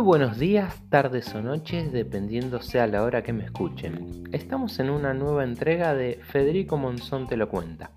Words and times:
buenos 0.00 0.38
días, 0.38 0.74
tardes 0.88 1.34
o 1.34 1.42
noches, 1.42 1.92
dependiendo 1.92 2.62
sea 2.62 2.86
la 2.86 3.02
hora 3.02 3.22
que 3.22 3.34
me 3.34 3.44
escuchen. 3.44 4.24
Estamos 4.32 4.78
en 4.78 4.88
una 4.88 5.12
nueva 5.12 5.44
entrega 5.44 5.94
de 5.94 6.18
Federico 6.22 6.78
Monzón 6.78 7.26
te 7.26 7.36
lo 7.36 7.50
cuenta. 7.50 7.90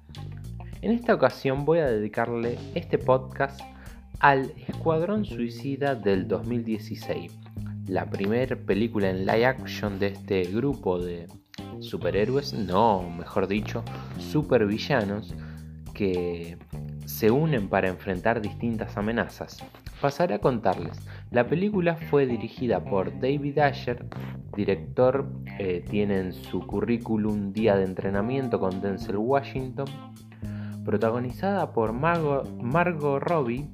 En 0.82 0.92
esta 0.92 1.14
ocasión 1.14 1.64
voy 1.64 1.80
a 1.80 1.86
dedicarle 1.86 2.60
este 2.76 2.98
podcast 2.98 3.62
al 4.20 4.52
Escuadrón 4.68 5.24
Suicida 5.24 5.96
del 5.96 6.28
2016, 6.28 7.32
la 7.88 8.10
primera 8.10 8.58
película 8.58 9.10
en 9.10 9.26
live 9.26 9.46
action 9.46 9.98
de 9.98 10.08
este 10.08 10.44
grupo 10.44 11.00
de 11.00 11.28
superhéroes, 11.80 12.54
no, 12.54 13.10
mejor 13.18 13.48
dicho, 13.48 13.82
supervillanos, 14.20 15.34
que 15.94 16.58
se 17.06 17.32
unen 17.32 17.70
para 17.70 17.88
enfrentar 17.88 18.42
distintas 18.42 18.98
amenazas. 18.98 19.64
Pasaré 20.02 20.36
a 20.36 20.40
contarles. 20.40 21.00
La 21.32 21.48
película 21.48 21.96
fue 21.96 22.26
dirigida 22.26 22.84
por 22.84 23.20
David 23.20 23.60
Asher, 23.60 24.06
director, 24.56 25.30
eh, 25.60 25.84
tiene 25.90 26.20
en 26.20 26.34
su 26.34 26.60
currículum 26.66 27.54
Día 27.54 27.76
de 27.76 27.86
Entrenamiento 27.86 28.60
con 28.60 28.82
Denzel 28.82 29.18
Washington, 29.18 29.88
protagonizada 30.84 31.72
por 31.72 31.94
Margot, 31.94 32.50
Margot 32.62 33.22
Robbie, 33.22 33.68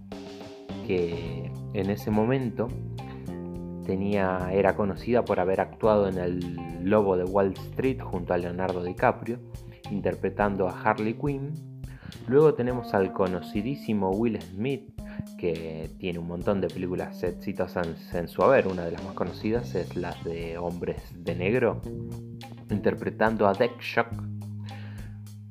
que 0.86 1.52
en 1.74 1.90
ese 1.90 2.12
momento 2.12 2.68
tenía, 3.86 4.50
era 4.52 4.76
conocida 4.76 5.26
por 5.26 5.40
haber 5.40 5.62
actuado 5.62 6.08
en 6.08 6.18
El 6.18 6.58
Lobo 6.84 7.18
de 7.18 7.24
Wall 7.24 7.54
Street 7.54 8.00
junto 8.00 8.34
a 8.34 8.38
Leonardo 8.38 8.84
DiCaprio, 8.84 9.40
interpretando 9.90 10.68
a 10.68 10.80
Harley 10.82 11.16
Quinn. 11.16 11.69
Luego 12.28 12.54
tenemos 12.54 12.94
al 12.94 13.12
conocidísimo 13.12 14.12
Will 14.12 14.40
Smith, 14.42 14.92
que 15.38 15.90
tiene 16.00 16.20
un 16.20 16.28
montón 16.28 16.62
de 16.62 16.68
películas 16.68 17.24
exitosas 17.24 18.14
en 18.14 18.28
su 18.28 18.44
haber. 18.44 18.68
Una 18.68 18.86
de 18.86 18.92
las 18.92 19.04
más 19.04 19.14
conocidas 19.14 19.74
es 19.76 19.96
la 19.96 20.16
de 20.24 20.58
Hombres 20.58 21.02
de 21.16 21.36
Negro, 21.36 21.82
interpretando 22.70 23.48
a 23.48 23.54
Shock. 23.54 24.08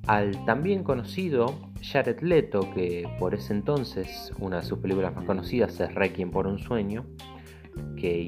Al 0.06 0.44
también 0.47 0.84
conocido 0.84 1.55
Jared 1.82 2.20
Leto, 2.20 2.72
que 2.75 3.08
por 3.19 3.34
ese 3.34 3.52
entonces 3.52 4.32
una 4.38 4.60
de 4.60 4.62
sus 4.62 4.78
películas 4.78 5.14
más 5.14 5.25
conocidas 5.25 5.78
es 5.80 5.94
Requiem 5.94 6.30
por 6.30 6.47
un 6.47 6.58
sueño, 6.58 7.04
que 7.97 8.22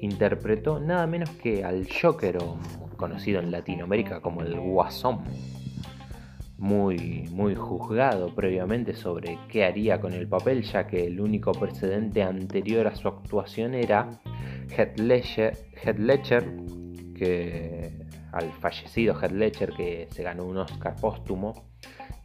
interpretó, 0.00 0.80
nada 0.80 1.06
menos 1.06 1.30
que 1.30 1.64
al 1.64 1.86
Joker, 2.00 2.38
conocido 2.96 3.40
en 3.40 3.50
Latinoamérica 3.50 4.20
como 4.20 4.42
el 4.42 4.58
Guasón 4.58 5.24
muy, 6.62 7.28
muy 7.32 7.56
juzgado 7.56 8.32
previamente 8.36 8.94
sobre 8.94 9.36
qué 9.48 9.64
haría 9.64 10.00
con 10.00 10.12
el 10.12 10.28
papel, 10.28 10.62
ya 10.62 10.86
que 10.86 11.08
el 11.08 11.20
único 11.20 11.50
precedente 11.50 12.22
anterior 12.22 12.86
a 12.86 12.94
su 12.94 13.08
actuación 13.08 13.74
era 13.74 14.20
Heath 14.70 14.96
Ledger, 15.00 15.56
que 17.16 18.06
al 18.30 18.52
fallecido 18.52 19.20
Heath 19.20 19.32
Ledger 19.32 19.72
que 19.72 20.06
se 20.12 20.22
ganó 20.22 20.44
un 20.44 20.58
Oscar 20.58 20.94
póstumo 21.00 21.64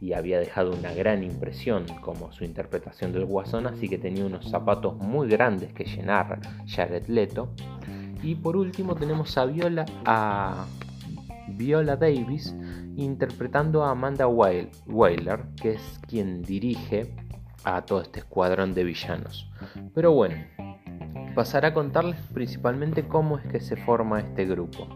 y 0.00 0.12
había 0.12 0.38
dejado 0.38 0.70
una 0.70 0.92
gran 0.92 1.24
impresión 1.24 1.84
como 2.00 2.30
su 2.30 2.44
interpretación 2.44 3.12
del 3.12 3.24
Guasón, 3.24 3.66
así 3.66 3.88
que 3.88 3.98
tenía 3.98 4.24
unos 4.24 4.48
zapatos 4.48 4.98
muy 4.98 5.28
grandes 5.28 5.72
que 5.72 5.82
llenar 5.82 6.38
Jared 6.68 7.08
Leto. 7.08 7.48
Y 8.22 8.36
por 8.36 8.56
último 8.56 8.94
tenemos 8.94 9.36
a 9.36 9.46
Viola, 9.46 9.84
a 10.04 10.64
Viola 11.48 11.96
Davis 11.96 12.54
interpretando 12.98 13.84
a 13.84 13.90
Amanda 13.90 14.26
Weiler, 14.26 15.44
que 15.60 15.72
es 15.72 16.00
quien 16.08 16.42
dirige 16.42 17.14
a 17.64 17.82
todo 17.82 18.00
este 18.00 18.20
escuadrón 18.20 18.74
de 18.74 18.84
villanos. 18.84 19.50
Pero 19.94 20.12
bueno, 20.12 20.36
pasaré 21.34 21.68
a 21.68 21.74
contarles 21.74 22.20
principalmente 22.34 23.06
cómo 23.06 23.38
es 23.38 23.46
que 23.46 23.60
se 23.60 23.76
forma 23.76 24.20
este 24.20 24.46
grupo. 24.46 24.88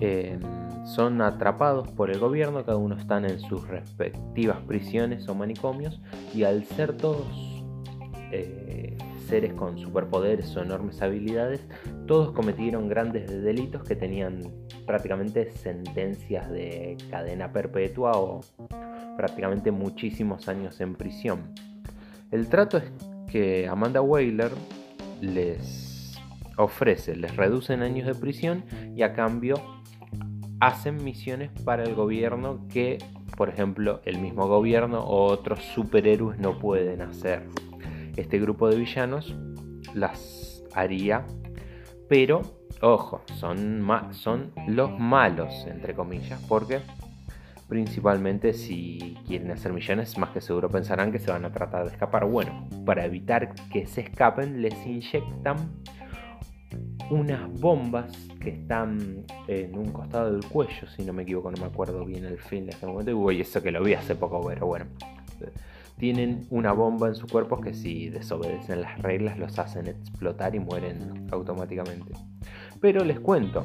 Em, 0.00 0.40
son 0.86 1.20
atrapados 1.20 1.88
por 1.88 2.10
el 2.10 2.18
gobierno, 2.18 2.64
cada 2.64 2.78
uno 2.78 2.96
están 2.96 3.24
en 3.24 3.40
sus 3.40 3.68
respectivas 3.68 4.58
prisiones 4.66 5.28
o 5.28 5.34
manicomios 5.34 6.00
y 6.34 6.44
al 6.44 6.64
ser 6.64 6.96
todos 6.96 7.26
eh, 8.32 8.96
seres 9.26 9.52
con 9.54 9.78
superpoderes 9.78 10.56
o 10.56 10.62
enormes 10.62 11.02
habilidades, 11.02 11.66
todos 12.06 12.32
cometieron 12.32 12.88
grandes 12.88 13.42
delitos 13.42 13.82
que 13.82 13.96
tenían 13.96 14.40
prácticamente 14.86 15.50
sentencias 15.52 16.50
de 16.50 16.96
cadena 17.10 17.52
perpetua 17.52 18.12
o 18.14 18.40
prácticamente 19.16 19.70
muchísimos 19.70 20.48
años 20.48 20.80
en 20.80 20.94
prisión. 20.94 21.52
El 22.30 22.48
trato 22.48 22.78
es 22.78 22.84
que 23.30 23.68
Amanda 23.68 24.00
Whaler 24.00 24.52
les 25.20 26.18
ofrece, 26.56 27.16
les 27.16 27.34
reducen 27.36 27.82
años 27.82 28.06
de 28.06 28.14
prisión 28.14 28.64
y 28.94 29.02
a 29.02 29.12
cambio 29.12 29.56
hacen 30.60 31.02
misiones 31.04 31.50
para 31.64 31.84
el 31.84 31.94
gobierno 31.94 32.66
que, 32.68 32.98
por 33.36 33.48
ejemplo, 33.48 34.00
el 34.04 34.18
mismo 34.18 34.48
gobierno 34.48 35.00
o 35.00 35.24
otros 35.26 35.62
superhéroes 35.74 36.38
no 36.38 36.58
pueden 36.58 37.02
hacer 37.02 37.42
este 38.16 38.38
grupo 38.38 38.68
de 38.68 38.76
villanos 38.76 39.34
las 39.94 40.64
haría, 40.74 41.24
pero 42.08 42.42
ojo, 42.80 43.22
son, 43.38 43.86
son 44.12 44.52
los 44.66 44.98
malos, 44.98 45.66
entre 45.66 45.94
comillas, 45.94 46.40
porque 46.48 46.80
principalmente 47.68 48.52
si 48.52 49.16
quieren 49.26 49.50
hacer 49.50 49.72
millones, 49.72 50.16
más 50.18 50.30
que 50.30 50.40
seguro 50.40 50.68
pensarán 50.68 51.10
que 51.10 51.18
se 51.18 51.30
van 51.30 51.44
a 51.44 51.52
tratar 51.52 51.84
de 51.84 51.92
escapar. 51.92 52.26
Bueno, 52.26 52.68
para 52.84 53.04
evitar 53.04 53.54
que 53.70 53.86
se 53.86 54.02
escapen, 54.02 54.62
les 54.62 54.74
inyectan 54.86 55.56
unas 57.10 57.48
bombas 57.60 58.16
que 58.40 58.50
están 58.50 59.24
en 59.48 59.78
un 59.78 59.92
costado 59.92 60.32
del 60.32 60.44
cuello, 60.44 60.86
si 60.88 61.04
no 61.04 61.12
me 61.12 61.22
equivoco, 61.22 61.50
no 61.50 61.58
me 61.58 61.66
acuerdo 61.66 62.04
bien 62.04 62.24
el 62.24 62.38
fin 62.38 62.66
de 62.66 62.72
este 62.72 62.86
momento. 62.86 63.32
Y 63.32 63.40
eso 63.40 63.62
que 63.62 63.70
lo 63.70 63.82
vi 63.82 63.94
hace 63.94 64.14
poco, 64.14 64.40
pero 64.46 64.66
bueno 64.66 64.86
tienen 65.98 66.46
una 66.50 66.72
bomba 66.72 67.08
en 67.08 67.14
su 67.14 67.26
cuerpo 67.26 67.60
que 67.60 67.74
si 67.74 68.10
desobedecen 68.10 68.82
las 68.82 68.98
reglas 69.00 69.38
los 69.38 69.58
hacen 69.58 69.86
explotar 69.86 70.54
y 70.54 70.60
mueren 70.60 71.26
automáticamente. 71.32 72.12
Pero 72.80 73.04
les 73.04 73.18
cuento, 73.20 73.64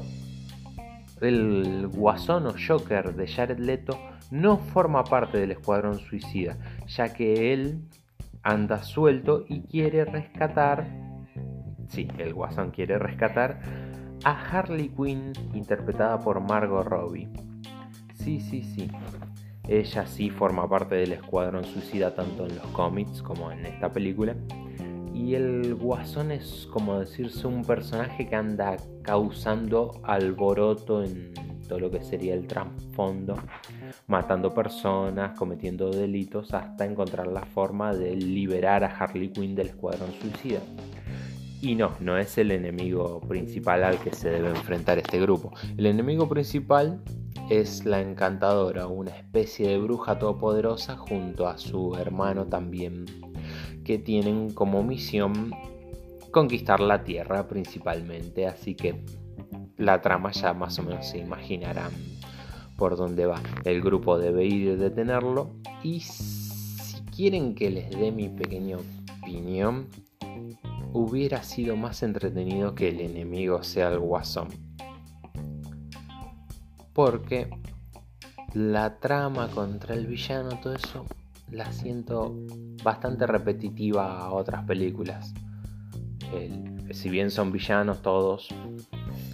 el 1.20 1.88
guasón 1.88 2.46
o 2.46 2.54
Joker 2.54 3.14
de 3.14 3.28
Jared 3.28 3.58
Leto 3.58 3.98
no 4.30 4.58
forma 4.58 5.04
parte 5.04 5.38
del 5.38 5.52
escuadrón 5.52 5.98
suicida, 5.98 6.56
ya 6.86 7.12
que 7.12 7.52
él 7.52 7.82
anda 8.42 8.82
suelto 8.82 9.44
y 9.48 9.62
quiere 9.62 10.04
rescatar, 10.04 10.86
sí, 11.88 12.08
el 12.18 12.32
guasón 12.32 12.70
quiere 12.70 12.98
rescatar 12.98 13.60
a 14.24 14.30
Harley 14.32 14.88
Quinn 14.88 15.32
interpretada 15.52 16.18
por 16.18 16.40
Margot 16.40 16.84
Robbie. 16.86 17.28
Sí, 18.14 18.40
sí, 18.40 18.62
sí. 18.62 18.90
Ella 19.68 20.06
sí 20.06 20.28
forma 20.28 20.68
parte 20.68 20.96
del 20.96 21.12
escuadrón 21.12 21.64
suicida 21.64 22.14
tanto 22.14 22.46
en 22.46 22.56
los 22.56 22.66
cómics 22.68 23.22
como 23.22 23.52
en 23.52 23.64
esta 23.66 23.92
película. 23.92 24.34
Y 25.14 25.34
el 25.34 25.74
guasón 25.76 26.32
es 26.32 26.66
como 26.72 26.98
decirse 26.98 27.46
un 27.46 27.64
personaje 27.64 28.26
que 28.26 28.34
anda 28.34 28.76
causando 29.02 30.00
alboroto 30.02 31.04
en 31.04 31.32
todo 31.68 31.78
lo 31.78 31.90
que 31.90 32.02
sería 32.02 32.34
el 32.34 32.46
trasfondo, 32.46 33.36
matando 34.08 34.52
personas, 34.52 35.38
cometiendo 35.38 35.90
delitos, 35.90 36.52
hasta 36.52 36.84
encontrar 36.84 37.28
la 37.28 37.46
forma 37.46 37.94
de 37.94 38.16
liberar 38.16 38.84
a 38.84 38.88
Harley 38.88 39.30
Quinn 39.30 39.54
del 39.54 39.68
escuadrón 39.68 40.12
suicida. 40.20 40.60
Y 41.60 41.76
no, 41.76 41.92
no 42.00 42.18
es 42.18 42.36
el 42.38 42.50
enemigo 42.50 43.20
principal 43.20 43.84
al 43.84 43.98
que 44.00 44.12
se 44.12 44.30
debe 44.30 44.48
enfrentar 44.48 44.98
este 44.98 45.20
grupo. 45.20 45.52
El 45.76 45.86
enemigo 45.86 46.28
principal 46.28 47.00
es 47.50 47.84
la 47.84 48.00
encantadora, 48.00 48.86
una 48.86 49.10
especie 49.10 49.68
de 49.68 49.78
bruja 49.78 50.18
todopoderosa 50.18 50.96
junto 50.96 51.46
a 51.46 51.58
su 51.58 51.94
hermano 51.96 52.46
también, 52.46 53.04
que 53.84 53.98
tienen 53.98 54.50
como 54.52 54.82
misión 54.82 55.52
conquistar 56.30 56.80
la 56.80 57.04
Tierra 57.04 57.46
principalmente, 57.48 58.46
así 58.46 58.74
que 58.74 59.04
la 59.76 60.00
trama 60.00 60.32
ya 60.32 60.54
más 60.54 60.78
o 60.78 60.82
menos 60.82 61.06
se 61.06 61.18
imaginarán 61.18 61.92
por 62.76 62.96
dónde 62.96 63.26
va. 63.26 63.40
El 63.64 63.82
grupo 63.82 64.18
debe 64.18 64.44
ir 64.44 64.70
a 64.70 64.76
detenerlo 64.76 65.50
y 65.82 66.00
si 66.00 67.02
quieren 67.14 67.54
que 67.54 67.70
les 67.70 67.90
dé 67.90 68.12
mi 68.12 68.28
pequeña 68.28 68.78
opinión, 69.22 69.88
hubiera 70.92 71.42
sido 71.42 71.76
más 71.76 72.02
entretenido 72.02 72.74
que 72.74 72.88
el 72.88 73.00
enemigo 73.00 73.62
sea 73.62 73.88
el 73.88 73.98
guasón 73.98 74.48
porque 77.04 77.50
la 78.54 79.00
trama 79.00 79.48
contra 79.48 79.96
el 79.96 80.06
villano, 80.06 80.60
todo 80.62 80.72
eso, 80.72 81.04
la 81.50 81.72
siento 81.72 82.32
bastante 82.84 83.26
repetitiva 83.26 84.20
a 84.20 84.30
otras 84.30 84.64
películas. 84.66 85.34
si 86.92 87.08
bien 87.08 87.32
son 87.32 87.50
villanos 87.50 88.02
todos, 88.02 88.46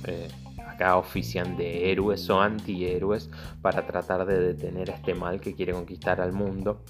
eh, 0.07 0.29
acá 0.67 0.97
ofician 0.97 1.59
de 1.59 1.93
héroes 1.93 2.31
o 2.31 2.41
antihéroes 2.41 3.29
para 3.61 3.87
tratar 3.87 4.25
de 4.25 4.41
detener 4.41 4.91
a 4.91 4.95
este 4.95 5.15
mal 5.15 5.39
que 5.39 5.55
quiere 5.55 5.75
conquistar 5.75 6.23
al 6.23 6.33
mundo. 6.33 6.83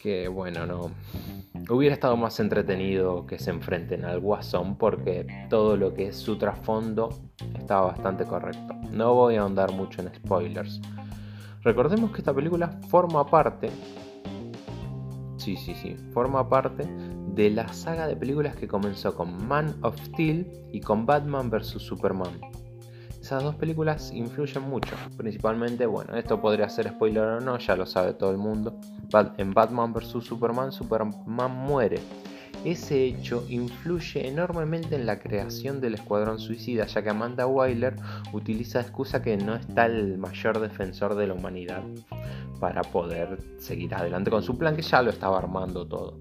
Que 0.00 0.26
bueno, 0.26 0.64
no, 0.64 0.90
hubiera 1.68 1.94
estado 1.94 2.16
más 2.16 2.38
entretenido 2.40 3.26
que 3.26 3.38
se 3.38 3.50
enfrenten 3.50 4.04
al 4.04 4.20
Guasón 4.20 4.76
porque 4.76 5.26
todo 5.48 5.76
lo 5.76 5.94
que 5.94 6.08
es 6.08 6.16
su 6.16 6.36
trasfondo 6.36 7.10
estaba 7.58 7.88
bastante 7.88 8.24
correcto. 8.24 8.74
No 8.90 9.14
voy 9.14 9.36
a 9.36 9.42
ahondar 9.42 9.72
mucho 9.72 10.02
en 10.02 10.14
spoilers. 10.14 10.80
Recordemos 11.62 12.10
que 12.10 12.18
esta 12.18 12.34
película 12.34 12.80
forma 12.88 13.24
parte, 13.24 13.70
sí, 15.36 15.56
sí, 15.56 15.74
sí, 15.74 15.96
forma 16.12 16.48
parte 16.48 16.84
de 17.34 17.50
la 17.50 17.68
saga 17.72 18.06
de 18.06 18.16
películas 18.16 18.56
que 18.56 18.68
comenzó 18.68 19.14
con 19.14 19.46
Man 19.46 19.76
of 19.82 19.96
Steel 20.06 20.46
y 20.72 20.80
con 20.80 21.06
Batman 21.06 21.50
vs. 21.50 21.80
Superman. 21.80 22.40
Esas 23.20 23.44
dos 23.44 23.54
películas 23.54 24.12
influyen 24.12 24.64
mucho, 24.64 24.96
principalmente, 25.16 25.86
bueno, 25.86 26.16
esto 26.16 26.40
podría 26.40 26.68
ser 26.68 26.88
spoiler 26.88 27.22
o 27.22 27.40
no, 27.40 27.56
ya 27.56 27.76
lo 27.76 27.86
sabe 27.86 28.14
todo 28.14 28.32
el 28.32 28.38
mundo. 28.38 28.80
En 29.36 29.52
Batman 29.52 29.92
vs. 29.92 30.24
Superman, 30.24 30.72
Superman 30.72 31.50
muere. 31.50 32.00
Ese 32.64 33.04
hecho 33.04 33.44
influye 33.48 34.26
enormemente 34.26 34.94
en 34.94 35.04
la 35.04 35.18
creación 35.18 35.80
del 35.80 35.94
Escuadrón 35.94 36.38
Suicida, 36.38 36.86
ya 36.86 37.02
que 37.02 37.10
Amanda 37.10 37.46
Wyler 37.46 37.96
utiliza 38.32 38.80
excusa 38.80 39.20
que 39.20 39.36
no 39.36 39.54
está 39.56 39.86
el 39.86 40.16
mayor 40.16 40.60
defensor 40.60 41.14
de 41.16 41.26
la 41.26 41.34
humanidad 41.34 41.82
para 42.60 42.82
poder 42.82 43.38
seguir 43.58 43.94
adelante 43.94 44.30
con 44.30 44.42
su 44.42 44.56
plan 44.56 44.76
que 44.76 44.82
ya 44.82 45.02
lo 45.02 45.10
estaba 45.10 45.38
armando 45.38 45.86
todo. 45.86 46.20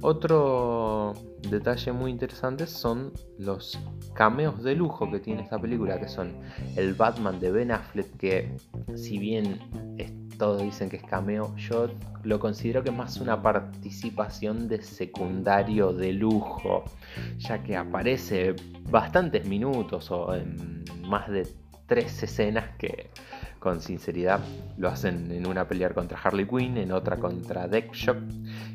Otro 0.00 1.12
detalle 1.48 1.92
muy 1.92 2.10
interesante 2.10 2.66
son 2.66 3.12
los 3.38 3.78
cameos 4.14 4.62
de 4.64 4.74
lujo 4.74 5.08
que 5.10 5.20
tiene 5.20 5.42
esta 5.42 5.60
película, 5.60 6.00
que 6.00 6.08
son 6.08 6.32
el 6.76 6.94
Batman 6.94 7.38
de 7.38 7.52
Ben 7.52 7.70
Affleck, 7.70 8.16
que 8.16 8.56
si 8.96 9.18
bien 9.18 9.60
todos 10.42 10.60
dicen 10.60 10.90
que 10.90 10.96
es 10.96 11.04
cameo, 11.04 11.54
yo 11.54 11.86
lo 12.24 12.40
considero 12.40 12.82
que 12.82 12.90
es 12.90 12.96
más 12.96 13.18
una 13.18 13.40
participación 13.40 14.66
de 14.66 14.82
secundario 14.82 15.92
de 15.92 16.12
lujo, 16.12 16.82
ya 17.38 17.62
que 17.62 17.76
aparece 17.76 18.56
bastantes 18.90 19.46
minutos 19.46 20.10
o 20.10 20.34
en 20.34 20.82
más 21.06 21.30
de 21.30 21.46
tres 21.86 22.20
escenas 22.24 22.76
que 22.76 23.10
con 23.60 23.80
sinceridad. 23.80 24.40
Lo 24.76 24.88
hacen 24.88 25.30
en 25.30 25.46
una 25.46 25.68
pelear 25.68 25.94
contra 25.94 26.18
Harley 26.18 26.48
Quinn, 26.48 26.76
en 26.76 26.90
otra 26.90 27.18
contra 27.18 27.68
Deathstroke. 27.68 28.24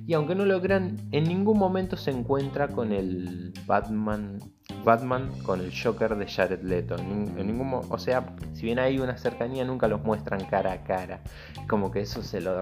Y 0.06 0.14
aunque 0.14 0.36
no 0.36 0.46
lo 0.46 0.62
crean, 0.62 0.96
en 1.12 1.26
ningún 1.26 1.60
momento 1.60 1.98
se 1.98 2.12
encuentra 2.12 2.70
con 2.70 2.94
el 2.94 3.52
Batman, 3.66 4.40
Batman 4.84 5.30
con 5.44 5.60
el 5.60 5.72
Joker 5.72 6.16
de 6.16 6.28
Jared 6.28 6.62
Leto. 6.62 6.96
En, 6.96 7.36
ningún, 7.36 7.82
o 7.90 7.98
sea, 7.98 8.36
si 8.54 8.64
bien 8.64 8.80
hay 8.80 9.00
una 9.00 9.18
cercanía, 9.18 9.66
nunca 9.66 9.88
los 9.88 10.02
muestran 10.04 10.46
cara 10.46 10.72
a 10.72 10.84
cara. 10.84 11.22
Como 11.68 11.92
que 11.92 12.02
eso 12.02 12.24
se 12.24 12.42
lo, 12.42 12.62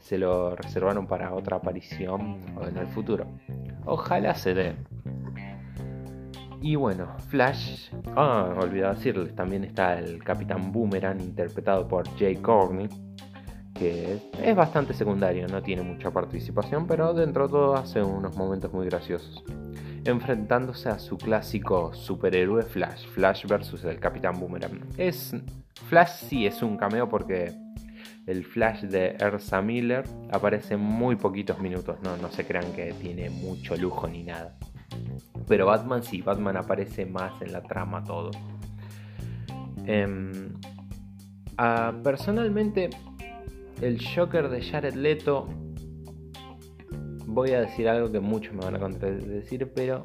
se 0.00 0.18
lo 0.18 0.54
reservaron 0.54 1.06
para 1.06 1.34
otra 1.34 1.56
aparición 1.56 2.40
o 2.56 2.66
en 2.66 2.76
el 2.76 2.86
futuro. 2.88 3.26
Ojalá 3.84 4.34
se 4.34 4.54
dé. 4.54 4.76
Y 6.62 6.74
bueno, 6.74 7.16
Flash. 7.28 7.90
Ah, 8.16 8.54
olvidé 8.58 8.88
decirles, 8.88 9.34
también 9.34 9.64
está 9.64 9.98
el 9.98 10.22
Capitán 10.22 10.72
Boomerang 10.72 11.20
interpretado 11.20 11.86
por 11.86 12.08
Jay 12.18 12.36
Courtney, 12.36 12.88
que 13.74 14.18
es 14.42 14.56
bastante 14.56 14.94
secundario, 14.94 15.46
no 15.48 15.62
tiene 15.62 15.82
mucha 15.82 16.10
participación, 16.10 16.86
pero 16.86 17.12
dentro 17.12 17.46
de 17.46 17.52
todo 17.52 17.76
hace 17.76 18.02
unos 18.02 18.36
momentos 18.36 18.72
muy 18.72 18.86
graciosos. 18.86 19.44
Enfrentándose 20.06 20.88
a 20.88 20.98
su 20.98 21.18
clásico 21.18 21.92
superhéroe 21.92 22.62
Flash, 22.62 23.06
Flash 23.08 23.46
versus 23.46 23.84
el 23.84 23.98
Capitán 23.98 24.38
Boomerang. 24.38 24.80
Es 24.96 25.34
Flash 25.88 26.10
sí 26.28 26.46
es 26.46 26.62
un 26.62 26.76
cameo 26.76 27.08
porque 27.08 27.52
el 28.26 28.44
Flash 28.44 28.82
de 28.82 29.16
Ersa 29.18 29.60
Miller 29.62 30.04
aparece 30.30 30.74
en 30.74 30.80
muy 30.80 31.16
poquitos 31.16 31.60
minutos, 31.60 31.98
no, 32.02 32.16
no 32.16 32.30
se 32.30 32.46
crean 32.46 32.72
que 32.72 32.92
tiene 32.94 33.30
mucho 33.30 33.76
lujo 33.76 34.06
ni 34.08 34.22
nada. 34.22 34.56
Pero 35.48 35.66
Batman 35.66 36.02
sí, 36.02 36.22
Batman 36.22 36.56
aparece 36.56 37.06
más 37.06 37.40
en 37.40 37.52
la 37.52 37.62
trama 37.62 38.02
todo. 38.02 38.30
Em, 39.86 40.52
ah, 41.58 41.92
personalmente, 42.02 42.90
el 43.80 44.00
Joker 44.04 44.48
de 44.48 44.62
Jared 44.62 44.94
Leto, 44.94 45.48
voy 47.36 47.52
a 47.52 47.60
decir 47.60 47.86
algo 47.86 48.10
que 48.10 48.18
muchos 48.18 48.54
me 48.54 48.64
van 48.64 48.76
a 48.76 48.78
contradecir, 48.78 49.70
pero 49.74 50.02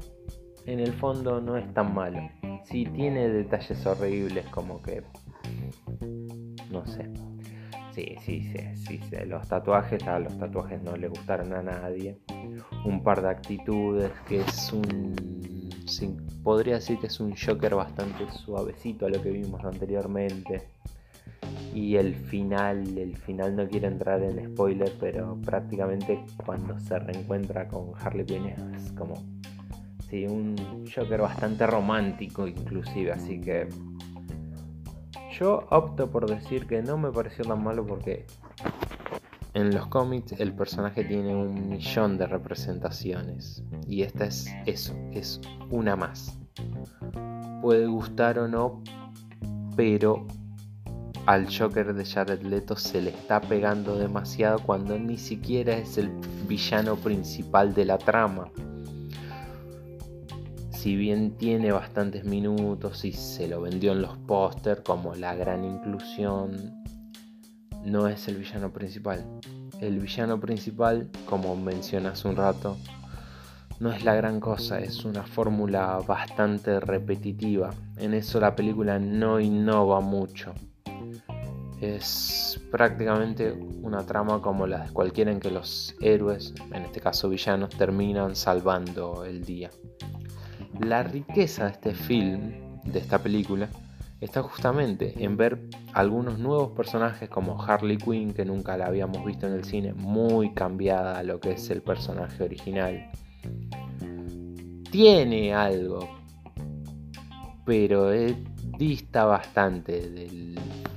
en 0.66 0.82
el 0.82 0.92
fondo 0.92 1.40
no 1.40 1.56
es 1.56 1.74
tan 1.74 1.96
malo. 1.96 2.20
Sí 2.66 2.86
tiene 2.94 3.30
detalles 3.30 3.86
horribles 3.86 4.46
como 4.48 4.82
que... 4.82 5.02
No 6.70 6.86
sé. 6.86 7.10
Sí, 7.94 8.16
sí, 8.26 8.52
sí, 8.52 8.76
sí, 8.76 9.00
sí. 9.10 9.16
Los 9.26 9.48
tatuajes, 9.48 10.06
a 10.08 10.20
los 10.20 10.38
tatuajes 10.38 10.84
no 10.84 10.98
le 10.98 11.08
gustaron 11.08 11.54
a 11.54 11.64
nadie 11.64 12.18
un 12.84 13.02
par 13.02 13.22
de 13.22 13.30
actitudes, 13.30 14.12
que 14.28 14.42
es 14.42 14.74
un... 14.74 15.16
podría 16.44 16.76
decir 16.76 17.00
que 17.00 17.08
es 17.08 17.20
un 17.22 17.34
Joker 17.34 17.76
bastante 17.76 18.30
suavecito 18.30 19.06
a 19.06 19.10
lo 19.10 19.22
que 19.22 19.32
vimos 19.32 19.64
anteriormente. 19.64 20.68
Y 21.74 21.96
el 21.96 22.16
final, 22.16 22.98
el 22.98 23.16
final 23.16 23.56
no 23.56 23.68
quiero 23.68 23.88
entrar 23.88 24.22
en 24.24 24.54
spoiler, 24.54 24.92
pero 25.00 25.38
prácticamente 25.42 26.24
cuando 26.46 26.78
se 26.80 27.00
reencuentra 27.00 27.68
con 27.68 27.92
Harley 28.00 28.26
Quinn 28.26 28.48
es 28.76 28.92
como... 28.94 29.14
Sí, 30.10 30.26
un 30.26 30.56
Joker 30.94 31.22
bastante 31.22 31.66
romántico 31.66 32.48
inclusive, 32.48 33.14
así 33.14 33.40
que... 33.40 33.70
Yo 35.40 35.66
opto 35.70 36.12
por 36.12 36.30
decir 36.30 36.68
que 36.68 36.82
no 36.82 36.98
me 36.98 37.10
pareció 37.12 37.46
tan 37.46 37.64
malo 37.64 37.86
porque 37.86 38.26
en 39.54 39.74
los 39.74 39.88
cómics 39.88 40.34
el 40.40 40.54
personaje 40.54 41.04
tiene 41.04 41.36
un 41.36 41.70
millón 41.70 42.18
de 42.18 42.28
representaciones 42.28 43.64
y 43.88 44.04
esta 44.04 44.26
es 44.26 44.54
eso, 44.66 44.94
es 45.12 45.42
una 45.70 45.96
más. 45.96 46.38
Puede 47.62 47.88
gustar 47.88 48.40
o 48.40 48.48
no, 48.48 48.84
pero 49.76 50.26
al 51.26 51.48
Joker 51.56 51.94
de 51.94 52.06
Jared 52.06 52.42
Leto 52.42 52.76
se 52.76 53.02
le 53.02 53.12
está 53.12 53.42
pegando 53.42 53.98
demasiado 53.98 54.60
cuando 54.60 54.98
ni 54.98 55.18
siquiera 55.18 55.78
es 55.78 55.98
el 55.98 56.10
villano 56.48 56.96
principal 56.96 57.74
de 57.74 57.86
la 57.86 57.98
trama. 57.98 58.52
Si 60.72 60.96
bien 60.96 61.38
tiene 61.38 61.72
bastantes 61.72 62.26
minutos 62.26 63.06
y 63.06 63.12
se 63.12 63.48
lo 63.48 63.62
vendió 63.62 63.92
en 63.92 64.02
los 64.02 64.18
pósters 64.18 64.82
como 64.82 65.14
la 65.14 65.36
gran 65.36 65.64
inclusión, 65.64 66.84
no 67.86 68.08
es 68.08 68.28
el 68.28 68.38
villano 68.38 68.72
principal. 68.72 69.24
El 69.80 70.00
villano 70.00 70.40
principal, 70.40 71.10
como 71.26 71.56
mencioné 71.56 72.10
hace 72.10 72.28
un 72.28 72.36
rato, 72.36 72.78
no 73.80 73.92
es 73.92 74.04
la 74.04 74.16
gran 74.16 74.40
cosa, 74.40 74.80
es 74.80 75.06
una 75.06 75.24
fórmula 75.24 76.00
bastante 76.08 76.80
repetitiva. 76.80 77.72
En 77.98 78.14
eso 78.14 78.40
la 78.40 78.56
película 78.56 79.00
no 79.00 79.40
innova 79.40 80.02
mucho. 80.02 80.54
Es 81.82 82.62
prácticamente 82.70 83.52
una 83.82 84.06
trama 84.06 84.40
como 84.40 84.68
la 84.68 84.86
de 84.86 84.94
cualquiera 84.94 85.32
en 85.32 85.40
que 85.40 85.50
los 85.50 85.96
héroes, 86.00 86.54
en 86.72 86.84
este 86.84 87.02
caso 87.02 87.28
villanos, 87.28 87.72
terminan 87.72 88.36
salvando 88.36 89.26
el 89.26 89.44
día. 89.44 89.72
La 90.80 91.02
riqueza 91.02 91.66
de 91.66 91.72
este 91.72 91.96
film, 91.96 92.52
de 92.84 93.00
esta 93.00 93.18
película, 93.18 93.68
está 94.20 94.44
justamente 94.44 95.16
en 95.24 95.36
ver 95.36 95.60
algunos 95.94 96.38
nuevos 96.38 96.74
personajes 96.74 97.28
como 97.30 97.60
Harley 97.60 97.98
Quinn, 97.98 98.32
que 98.32 98.46
nunca 98.46 98.78
la 98.78 98.86
habíamos 98.86 99.26
visto 99.26 99.48
en 99.48 99.54
el 99.54 99.64
cine, 99.64 99.94
muy 99.96 100.54
cambiada 100.54 101.18
a 101.18 101.24
lo 101.24 101.40
que 101.40 101.54
es 101.54 101.68
el 101.72 101.82
personaje 101.82 102.44
original. 102.44 103.10
Tiene 104.92 105.56
algo, 105.56 106.08
pero 107.66 108.12
dista 108.78 109.26
bastante 109.26 110.08
de 110.12 110.52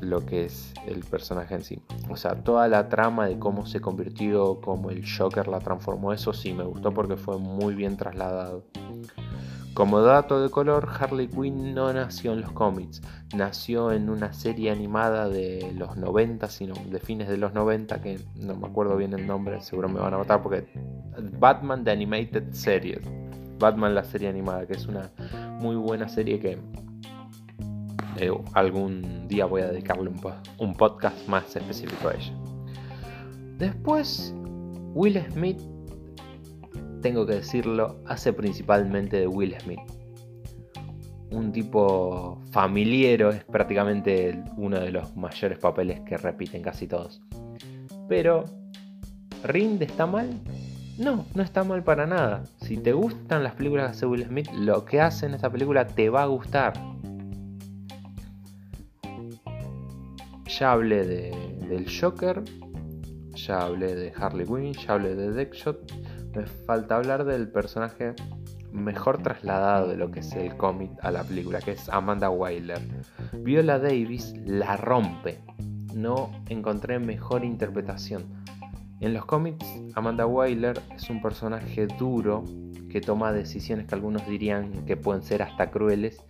lo 0.04 0.24
que 0.24 0.44
es 0.44 0.72
el 0.86 1.00
personaje 1.00 1.54
en 1.54 1.64
sí. 1.64 1.82
O 2.10 2.16
sea, 2.16 2.34
toda 2.42 2.68
la 2.68 2.88
trama 2.88 3.26
de 3.26 3.38
cómo 3.38 3.66
se 3.66 3.80
convirtió, 3.80 4.60
cómo 4.60 4.90
el 4.90 5.04
Joker 5.06 5.48
la 5.48 5.60
transformó, 5.60 6.12
eso 6.12 6.32
sí 6.32 6.52
me 6.52 6.64
gustó 6.64 6.92
porque 6.92 7.16
fue 7.16 7.38
muy 7.38 7.74
bien 7.74 7.96
trasladado. 7.96 8.64
Como 9.74 10.00
dato 10.02 10.40
de 10.40 10.50
color, 10.50 10.88
Harley 11.00 11.26
Quinn 11.26 11.74
no 11.74 11.92
nació 11.92 12.32
en 12.32 12.42
los 12.42 12.52
cómics, 12.52 13.02
nació 13.34 13.90
en 13.90 14.08
una 14.08 14.32
serie 14.32 14.70
animada 14.70 15.28
de 15.28 15.72
los 15.76 15.96
90, 15.96 16.48
sino 16.48 16.74
de 16.74 17.00
fines 17.00 17.28
de 17.28 17.38
los 17.38 17.54
90, 17.54 18.00
que 18.00 18.20
no 18.36 18.54
me 18.54 18.68
acuerdo 18.68 18.96
bien 18.96 19.14
el 19.14 19.26
nombre, 19.26 19.60
seguro 19.62 19.88
me 19.88 19.98
van 19.98 20.14
a 20.14 20.18
matar 20.18 20.42
porque 20.42 20.68
Batman 21.40 21.82
The 21.82 21.90
Animated 21.90 22.52
Series, 22.52 23.00
Batman 23.58 23.96
la 23.96 24.04
serie 24.04 24.28
animada, 24.28 24.64
que 24.64 24.74
es 24.74 24.86
una 24.86 25.10
muy 25.58 25.74
buena 25.74 26.08
serie 26.08 26.38
que 26.38 26.56
eh, 28.16 28.32
algún 28.52 29.26
día 29.28 29.46
voy 29.46 29.62
a 29.62 29.68
dedicarle 29.68 30.10
un, 30.58 30.74
podcast 30.74 31.28
más 31.28 31.54
específico 31.56 32.08
a 32.08 32.14
ella. 32.14 32.32
Después, 33.58 34.34
Will 34.94 35.20
Smith 35.32 35.60
tengo 37.02 37.26
que 37.26 37.34
decirlo, 37.34 38.00
hace 38.06 38.32
principalmente 38.32 39.18
de 39.18 39.26
Will 39.26 39.54
Smith. 39.60 39.80
Un 41.30 41.52
tipo 41.52 42.40
familiero, 42.50 43.30
es 43.30 43.44
prácticamente 43.44 44.42
uno 44.56 44.80
de 44.80 44.90
los 44.90 45.14
mayores 45.16 45.58
papeles 45.58 46.00
que 46.00 46.16
repiten 46.16 46.62
casi 46.62 46.86
todos. 46.86 47.20
Pero, 48.08 48.44
¿rinde 49.42 49.84
está 49.84 50.06
mal? 50.06 50.30
No, 50.96 51.26
no 51.34 51.42
está 51.42 51.64
mal 51.64 51.82
para 51.82 52.06
nada. 52.06 52.44
Si 52.62 52.76
te 52.76 52.92
gustan 52.92 53.42
las 53.42 53.54
películas 53.54 53.90
hace 53.90 54.06
Will 54.06 54.24
Smith, 54.24 54.48
lo 54.52 54.84
que 54.84 55.00
hace 55.00 55.26
en 55.26 55.34
esta 55.34 55.50
película 55.50 55.86
te 55.86 56.08
va 56.08 56.22
a 56.22 56.26
gustar. 56.26 56.72
Ya 60.58 60.70
hablé 60.70 61.04
de, 61.04 61.30
del 61.68 61.86
Joker, 61.90 62.40
ya 63.34 63.62
hablé 63.62 63.96
de 63.96 64.12
Harley 64.16 64.46
Quinn, 64.46 64.72
ya 64.72 64.92
hablé 64.92 65.16
de 65.16 65.32
Deckshot. 65.32 65.92
Me 66.36 66.46
falta 66.46 66.94
hablar 66.94 67.24
del 67.24 67.48
personaje 67.48 68.14
mejor 68.70 69.20
trasladado 69.20 69.88
de 69.88 69.96
lo 69.96 70.12
que 70.12 70.20
es 70.20 70.32
el 70.34 70.56
cómic 70.56 70.92
a 71.02 71.10
la 71.10 71.24
película, 71.24 71.58
que 71.60 71.72
es 71.72 71.88
Amanda 71.88 72.30
Wyler. 72.30 72.78
Viola 73.32 73.80
Davis 73.80 74.32
la 74.46 74.76
rompe. 74.76 75.40
No 75.92 76.30
encontré 76.48 77.00
mejor 77.00 77.44
interpretación. 77.44 78.22
En 79.00 79.12
los 79.12 79.24
cómics, 79.24 79.66
Amanda 79.96 80.24
Wyler 80.24 80.80
es 80.94 81.10
un 81.10 81.20
personaje 81.20 81.88
duro 81.98 82.44
que 82.90 83.00
toma 83.00 83.32
decisiones 83.32 83.88
que 83.88 83.94
algunos 83.96 84.24
dirían 84.28 84.86
que 84.86 84.96
pueden 84.96 85.24
ser 85.24 85.42
hasta 85.42 85.72
crueles 85.72 86.24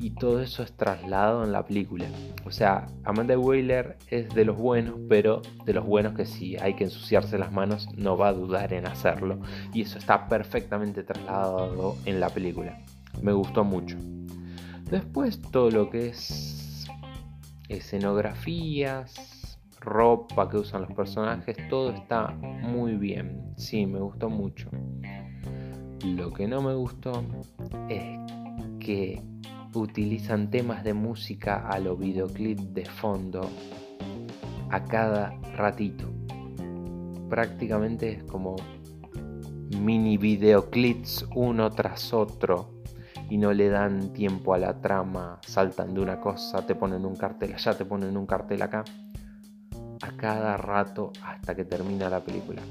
y 0.00 0.10
todo 0.10 0.40
eso 0.40 0.62
es 0.62 0.72
trasladado 0.72 1.44
en 1.44 1.52
la 1.52 1.64
película. 1.64 2.06
O 2.46 2.50
sea, 2.50 2.86
Amanda 3.04 3.38
Wyler 3.38 3.98
es 4.08 4.30
de 4.34 4.46
los 4.46 4.56
buenos, 4.56 4.94
pero 5.08 5.42
de 5.66 5.74
los 5.74 5.84
buenos 5.84 6.14
que 6.14 6.24
si 6.24 6.56
hay 6.56 6.74
que 6.74 6.84
ensuciarse 6.84 7.38
las 7.38 7.52
manos 7.52 7.86
no 7.96 8.16
va 8.16 8.28
a 8.28 8.32
dudar 8.32 8.72
en 8.72 8.86
hacerlo 8.86 9.38
y 9.74 9.82
eso 9.82 9.98
está 9.98 10.26
perfectamente 10.26 11.02
trasladado 11.02 11.96
en 12.06 12.18
la 12.18 12.30
película. 12.30 12.82
Me 13.20 13.32
gustó 13.32 13.62
mucho. 13.62 13.96
Después 14.90 15.40
todo 15.42 15.70
lo 15.70 15.90
que 15.90 16.08
es 16.08 16.86
escenografías, 17.68 19.58
ropa 19.80 20.48
que 20.48 20.56
usan 20.56 20.82
los 20.82 20.92
personajes, 20.92 21.56
todo 21.68 21.90
está 21.90 22.28
muy 22.30 22.94
bien. 22.94 23.52
Sí, 23.56 23.84
me 23.86 24.00
gustó 24.00 24.30
mucho. 24.30 24.70
Lo 26.04 26.32
que 26.32 26.48
no 26.48 26.62
me 26.62 26.74
gustó 26.74 27.22
es 27.90 28.18
que 28.80 29.22
utilizan 29.74 30.50
temas 30.50 30.84
de 30.84 30.94
música 30.94 31.68
a 31.68 31.78
lo 31.78 31.96
videoclip 31.96 32.58
de 32.58 32.84
fondo 32.84 33.48
a 34.70 34.84
cada 34.84 35.30
ratito. 35.56 36.08
Prácticamente 37.28 38.12
es 38.12 38.24
como 38.24 38.56
mini 39.78 40.16
videoclips 40.16 41.26
uno 41.34 41.70
tras 41.70 42.12
otro 42.12 42.80
y 43.28 43.38
no 43.38 43.52
le 43.52 43.68
dan 43.68 44.12
tiempo 44.12 44.54
a 44.54 44.58
la 44.58 44.80
trama, 44.80 45.38
saltan 45.46 45.94
de 45.94 46.00
una 46.00 46.20
cosa, 46.20 46.66
te 46.66 46.74
ponen 46.74 47.06
un 47.06 47.14
cartel 47.14 47.52
allá, 47.54 47.74
te 47.74 47.84
ponen 47.84 48.16
un 48.16 48.26
cartel 48.26 48.60
acá 48.62 48.84
a 50.02 50.16
cada 50.16 50.56
rato 50.56 51.12
hasta 51.22 51.54
que 51.54 51.64
termina 51.64 52.10
la 52.10 52.20
película. 52.20 52.62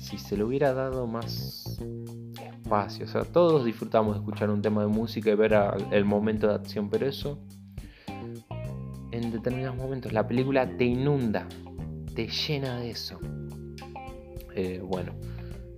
Si 0.00 0.18
se 0.18 0.36
le 0.36 0.44
hubiera 0.44 0.74
dado 0.74 1.06
más 1.06 1.80
espacio, 2.64 3.04
o 3.04 3.08
sea, 3.08 3.22
todos 3.24 3.64
disfrutamos 3.64 4.14
de 4.14 4.20
escuchar 4.20 4.48
un 4.48 4.62
tema 4.62 4.80
de 4.80 4.88
música 4.88 5.30
y 5.30 5.34
ver 5.34 5.54
el 5.90 6.04
momento 6.06 6.48
de 6.48 6.54
acción, 6.54 6.88
pero 6.88 7.06
eso 7.06 7.38
en 9.12 9.30
determinados 9.30 9.76
momentos 9.76 10.12
la 10.12 10.26
película 10.26 10.66
te 10.76 10.84
inunda, 10.84 11.46
te 12.14 12.26
llena 12.26 12.78
de 12.80 12.90
eso. 12.90 13.20
Eh, 14.54 14.80
bueno, 14.82 15.12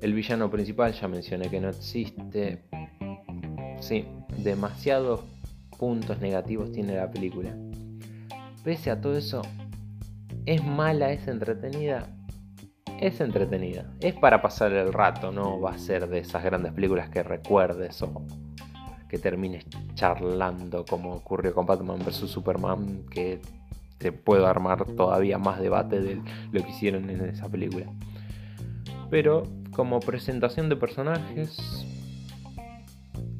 el 0.00 0.14
villano 0.14 0.48
principal 0.48 0.92
ya 0.92 1.08
mencioné 1.08 1.50
que 1.50 1.60
no 1.60 1.70
existe. 1.70 2.62
Sí, 3.80 4.04
demasiados 4.38 5.20
puntos 5.76 6.20
negativos 6.20 6.70
tiene 6.72 6.94
la 6.94 7.10
película. 7.10 7.54
Pese 8.62 8.90
a 8.90 9.00
todo 9.00 9.16
eso, 9.16 9.42
¿Es 10.46 10.64
mala? 10.64 11.12
¿Es 11.12 11.26
entretenida? 11.26 12.15
Es 13.00 13.20
entretenida. 13.20 13.84
Es 14.00 14.14
para 14.14 14.40
pasar 14.40 14.72
el 14.72 14.92
rato, 14.92 15.30
no 15.30 15.60
va 15.60 15.72
a 15.72 15.78
ser 15.78 16.08
de 16.08 16.20
esas 16.20 16.42
grandes 16.42 16.72
películas 16.72 17.10
que 17.10 17.22
recuerdes 17.22 18.00
o 18.00 18.22
que 19.08 19.18
termines 19.18 19.66
charlando 19.94 20.84
como 20.84 21.12
ocurrió 21.12 21.54
con 21.54 21.66
Batman 21.66 21.98
vs. 21.98 22.30
Superman, 22.30 23.04
que 23.10 23.40
te 23.98 24.12
puedo 24.12 24.46
armar 24.46 24.84
todavía 24.84 25.36
más 25.36 25.60
debate 25.60 26.00
de 26.00 26.22
lo 26.52 26.62
que 26.62 26.70
hicieron 26.70 27.10
en 27.10 27.20
esa 27.26 27.48
película. 27.48 27.86
Pero 29.10 29.44
como 29.72 30.00
presentación 30.00 30.70
de 30.70 30.76
personajes 30.76 31.58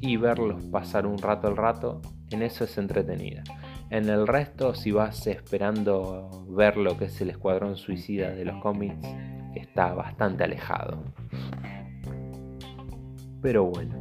y 0.01 0.19
verlos 0.19 0.63
pasar 0.65 1.07
un 1.07 1.19
rato 1.19 1.49
al 1.49 1.57
rato, 1.57 2.03
en 2.31 2.43
eso 2.43 2.65
es 2.65 2.77
entretenida. 2.77 3.43
En 3.89 4.09
el 4.09 4.27
resto, 4.27 4.75
si 4.75 4.91
vas 4.91 5.27
esperando 5.27 6.47
ver 6.51 6.77
lo 6.77 6.99
que 6.99 7.07
es 7.07 7.21
el 7.21 7.31
escuadrón 7.31 7.77
suicida 7.77 8.31
de 8.31 8.45
los 8.45 8.61
cómics, 8.61 9.07
está 9.59 9.95
bastante 9.95 10.45
alejado. 10.45 11.03
Pero 13.43 13.65
bueno, 13.65 14.01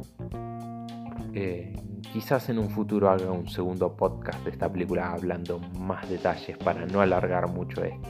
eh, 1.34 1.74
quizás 2.12 2.48
en 2.48 2.58
un 2.58 2.70
futuro 2.70 3.10
haga 3.10 3.30
un 3.30 3.48
segundo 3.48 3.96
podcast 3.96 4.42
de 4.44 4.50
esta 4.50 4.72
película 4.72 5.12
hablando 5.12 5.60
más 5.78 6.08
detalles 6.08 6.56
para 6.58 6.86
no 6.86 7.00
alargar 7.00 7.48
mucho 7.48 7.84
esto. 7.84 8.08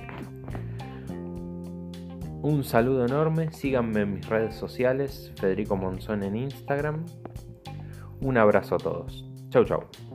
Un 2.43 2.63
saludo 2.63 3.05
enorme, 3.05 3.51
síganme 3.53 4.03
en 4.03 4.15
mis 4.15 4.29
redes 4.29 4.55
sociales, 4.55 5.33
Federico 5.41 5.77
Monzón 5.77 6.23
en 6.23 6.37
Instagram. 6.37 7.05
Un 8.21 8.39
abrazo 8.39 8.77
a 8.77 8.79
todos. 8.79 9.29
Chau 9.51 9.65
chau. 9.65 10.06